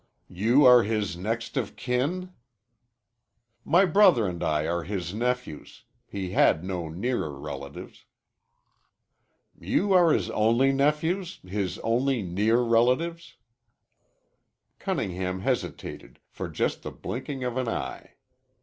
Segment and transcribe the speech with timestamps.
[0.31, 2.33] "You are his next of kin?"
[3.63, 5.83] "My brother and I are his nephews.
[6.07, 8.05] He had no nearer relatives."
[9.59, 13.35] "You are his only nephews his only near relatives?"
[14.79, 18.15] Cunningham hesitated, for just the blinking of an eye.